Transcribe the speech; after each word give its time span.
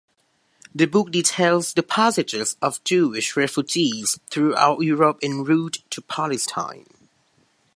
The 0.73 0.87
book 0.87 1.11
details 1.11 1.73
the 1.75 1.83
passages 1.83 2.57
of 2.59 2.83
Jewish 2.83 3.37
refugees 3.37 4.19
throughout 4.31 4.81
Europe 4.81 5.19
"en 5.21 5.43
route" 5.43 5.83
to 5.91 6.01
Palestine. 6.01 6.87